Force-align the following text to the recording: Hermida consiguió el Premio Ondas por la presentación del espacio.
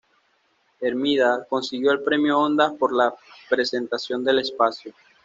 Hermida 0.79 1.45
consiguió 1.47 1.91
el 1.91 2.01
Premio 2.01 2.39
Ondas 2.39 2.73
por 2.73 2.91
la 2.91 3.13
presentación 3.47 4.23
del 4.23 4.39
espacio. 4.39 4.95